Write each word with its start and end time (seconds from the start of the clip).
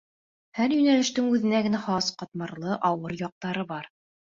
Һәр 0.59 0.73
йүнәлештең 0.77 1.29
үҙенә 1.37 1.61
генә 1.69 1.85
хас 1.85 2.11
ҡатмарлы, 2.25 2.77
ауыр 2.93 3.19
яҡтары 3.25 3.73
бар. 3.75 3.97